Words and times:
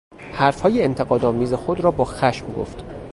حرفهای 0.33 0.83
انتقاد 0.83 1.25
آمیز 1.25 1.53
خود 1.53 1.79
را 1.79 1.91
با 1.91 2.05
خشم 2.05 2.53
گفت. 2.53 2.83